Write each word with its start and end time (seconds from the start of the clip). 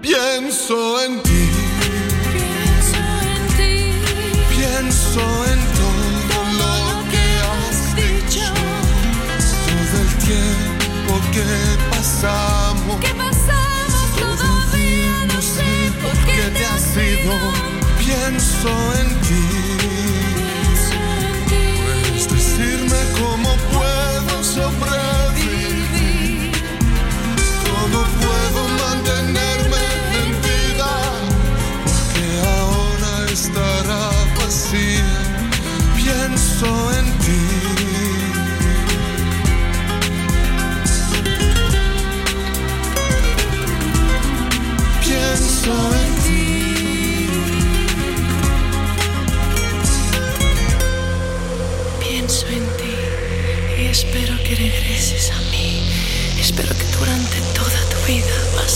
Pienso 0.00 1.02
en 1.04 1.22
ti. 1.22 1.50
Pienso 2.32 2.98
en 3.32 3.42
ti. 3.56 3.74
Pienso 4.54 5.20
en 5.52 5.60
todo, 5.78 6.38
lo 6.60 6.74
que 7.10 7.26
has 7.50 7.78
dicho. 7.96 8.46
Todo 9.66 9.96
el 10.02 10.10
tiempo 10.28 11.12
que 11.32 11.50
pasamos. 11.90 12.96
Que 13.00 13.14
pasamos 13.14 14.08
todavía 14.18 15.14
no 15.32 15.40
sé 15.42 15.70
por 16.02 16.16
qué 16.26 16.44
te 16.56 16.64
has 16.66 16.96
ido. 16.96 17.36
Pienso 17.98 18.70
en 19.00 19.08
ti 19.26 19.45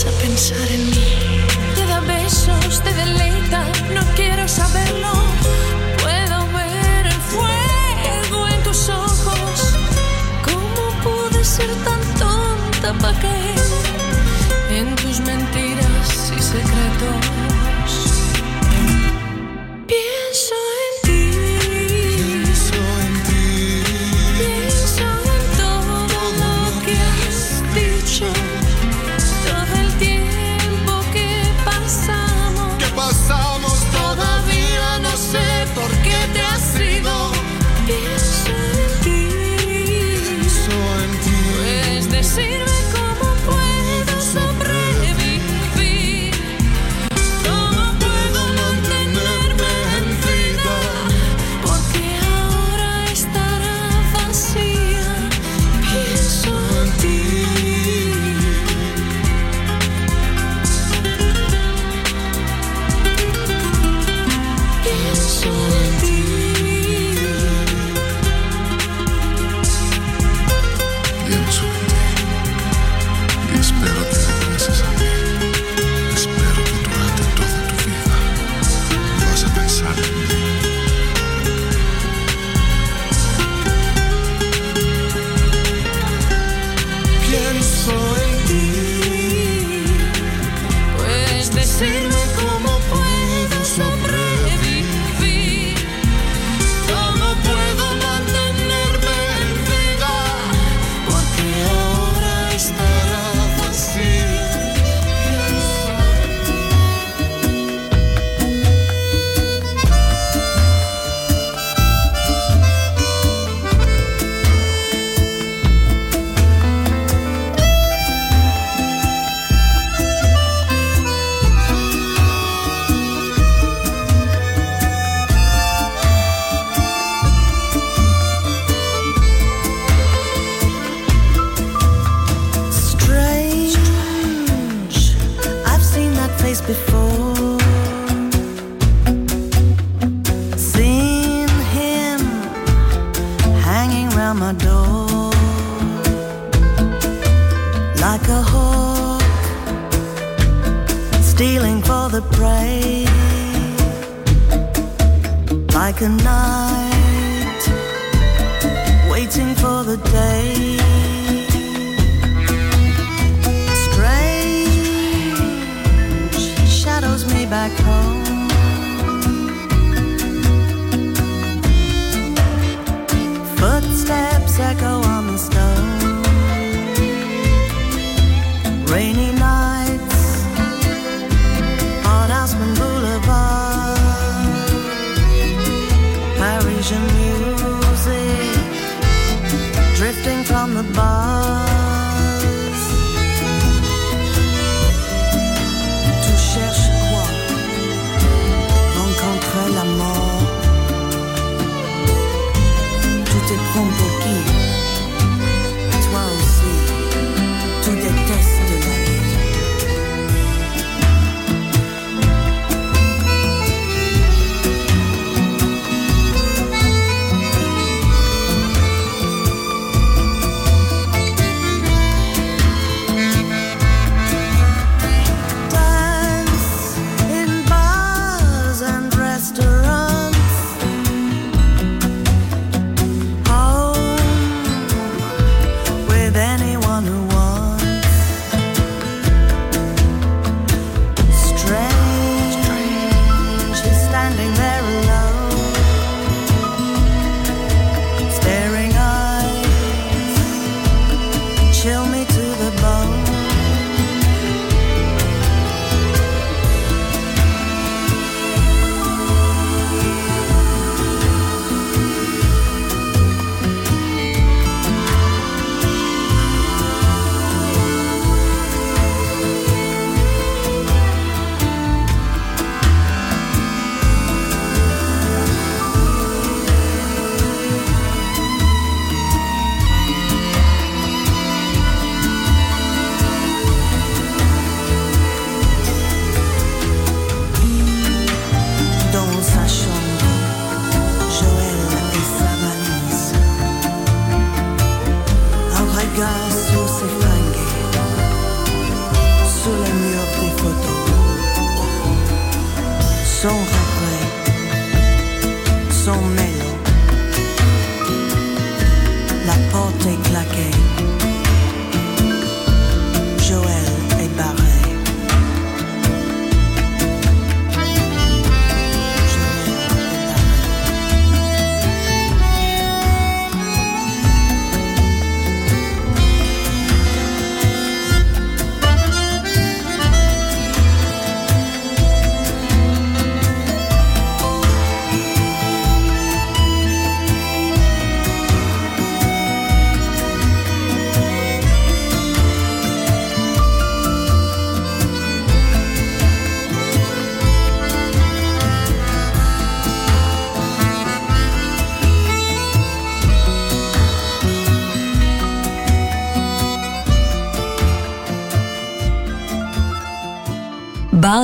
a 0.07 0.11
pensar 0.21 0.67
en 0.71 0.89
mí. 0.89 1.45
Te 1.75 1.85
da 1.85 1.99
besos, 1.99 2.81
te 2.81 2.91
deleita, 2.93 3.65
no 3.93 4.01
quiero 4.15 4.47
saberlo. 4.47 5.11
Puedo 6.01 6.47
ver 6.57 7.05
el 7.05 7.21
fuego 7.33 8.47
en 8.47 8.63
tus 8.63 8.89
ojos. 8.89 9.75
¿Cómo 10.43 10.83
pude 11.03 11.43
ser 11.43 11.69
tan 11.83 12.01
tonta 12.19 12.93
para 12.99 13.19
que 13.19 13.40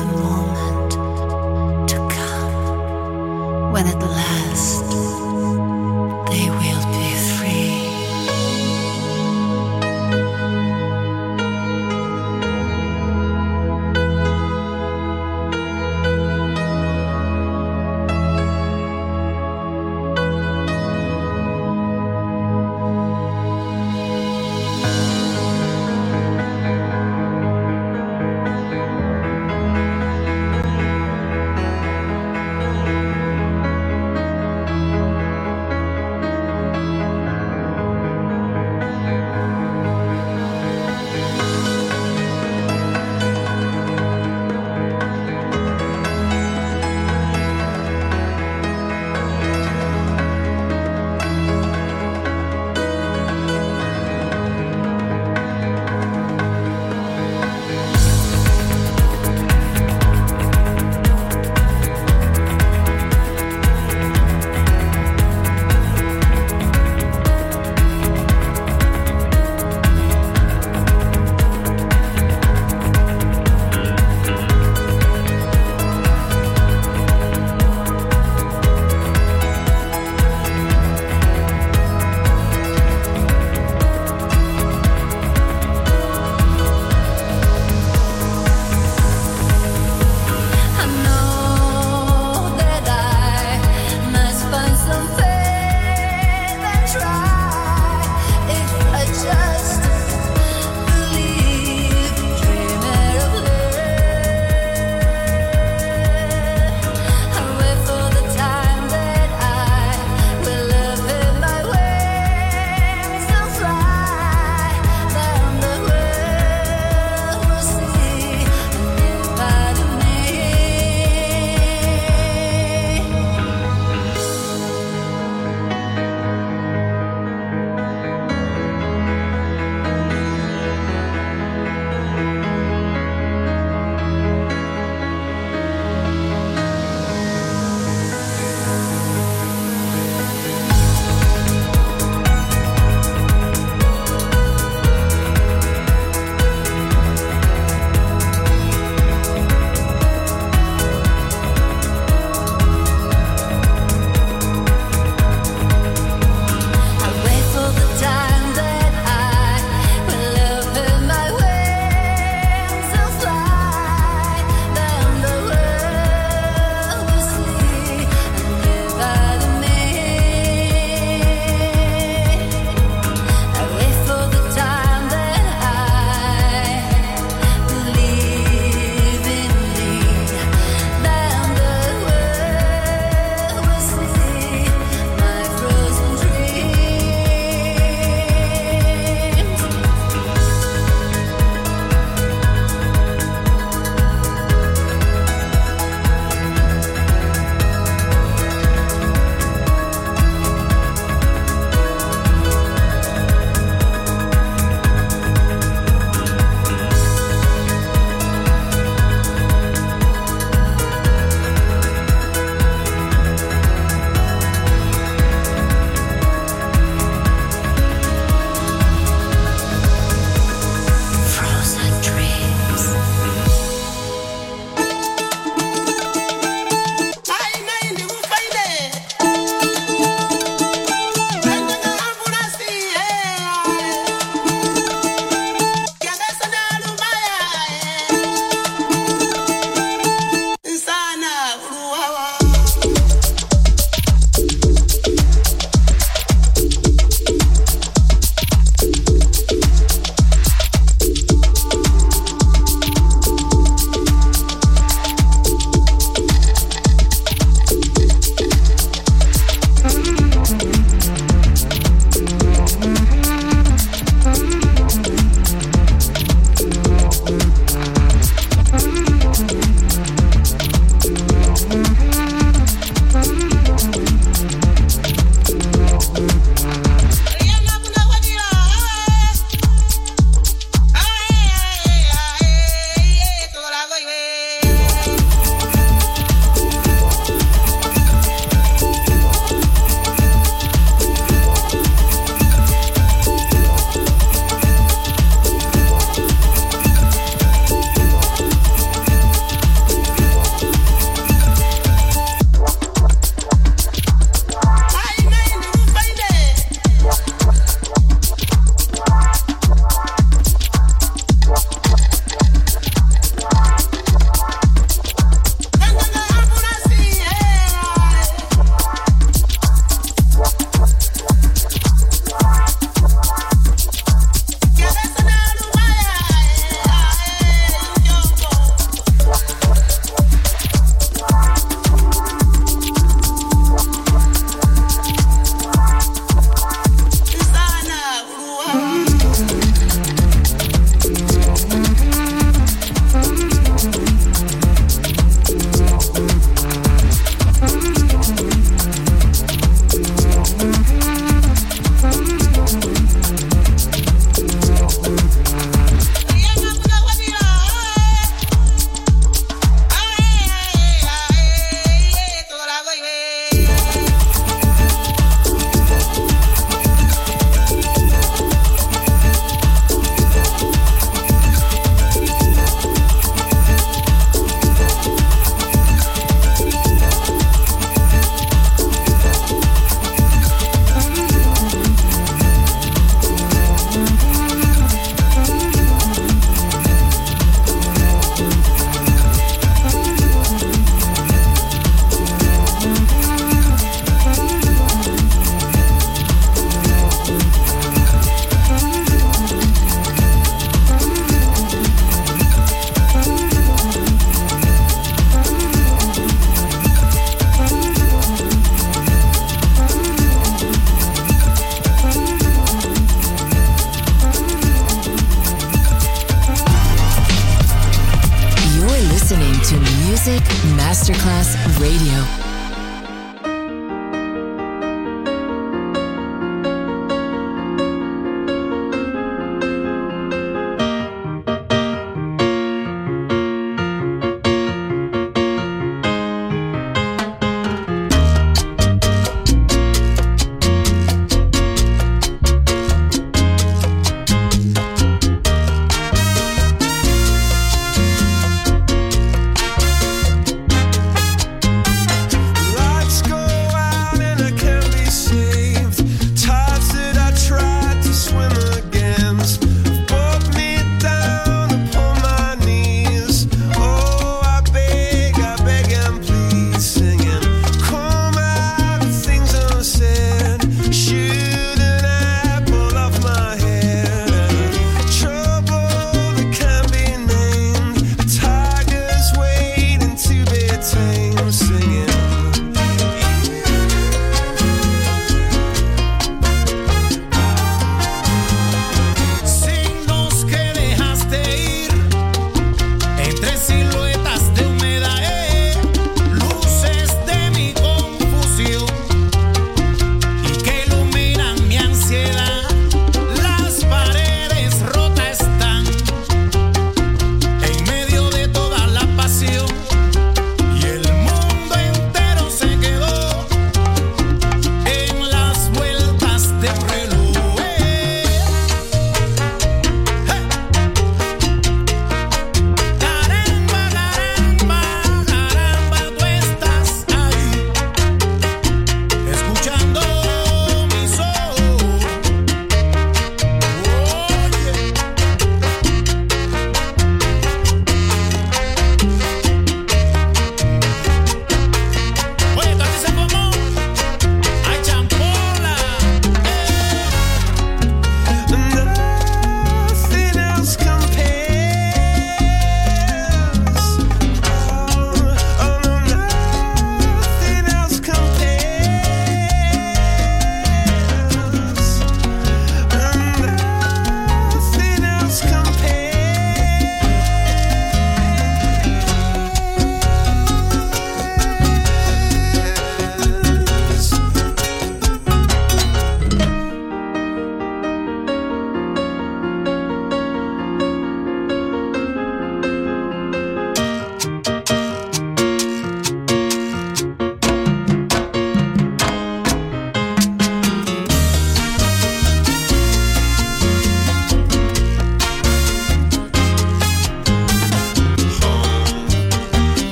The 0.00 0.06
moment 0.06 1.88
to 1.90 1.96
come 2.08 3.72
when 3.72 3.86
at 3.86 4.00
last 4.00 4.89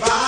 everybody, 0.00 0.27